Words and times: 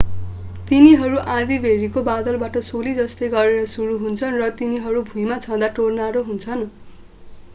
तिनीहरू 0.69 1.19
आँधीबेहरीको 1.33 2.01
बादलबाट 2.07 2.57
सोली 2.69 2.93
जस्तै 2.99 3.29
गरेर 3.35 3.69
सुरु 3.73 3.97
हुन्छन् 3.99 4.39
र 4.39 4.47
तिनीहरू 4.61 5.03
भुईमा 5.11 5.37
छुँदा 5.43 5.69
टोर्नाडो 5.75 6.27
हुन्छन् 6.31 6.65